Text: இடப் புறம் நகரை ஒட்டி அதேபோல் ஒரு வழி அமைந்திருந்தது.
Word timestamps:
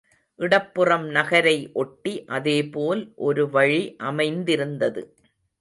இடப் 0.39 0.73
புறம் 0.73 1.05
நகரை 1.09 1.69
ஒட்டி 1.73 2.25
அதேபோல் 2.29 3.11
ஒரு 3.15 3.49
வழி 3.49 3.95
அமைந்திருந்தது. 4.03 5.03